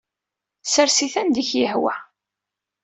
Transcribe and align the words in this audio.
Ssers-it 0.63 1.13
anda 1.21 1.39
ay 1.41 1.43
ak-yehwa. 1.47 1.95